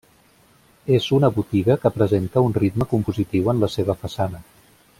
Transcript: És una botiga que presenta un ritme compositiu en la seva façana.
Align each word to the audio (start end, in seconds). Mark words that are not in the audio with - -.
És 0.97 1.09
una 1.17 1.29
botiga 1.35 1.75
que 1.83 1.91
presenta 1.97 2.43
un 2.47 2.55
ritme 2.63 2.89
compositiu 2.95 3.53
en 3.55 3.63
la 3.65 3.71
seva 3.75 3.97
façana. 4.07 4.43